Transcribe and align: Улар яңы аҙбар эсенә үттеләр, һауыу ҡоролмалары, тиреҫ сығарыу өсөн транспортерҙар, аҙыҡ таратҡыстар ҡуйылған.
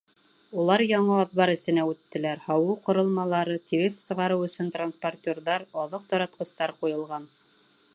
Улар 0.61 0.83
яңы 0.91 1.11
аҙбар 1.23 1.51
эсенә 1.55 1.83
үттеләр, 1.89 2.41
һауыу 2.47 2.77
ҡоролмалары, 2.89 3.59
тиреҫ 3.73 4.03
сығарыу 4.07 4.49
өсөн 4.49 4.75
транспортерҙар, 4.79 5.71
аҙыҡ 5.87 6.13
таратҡыстар 6.15 6.77
ҡуйылған. 6.83 7.35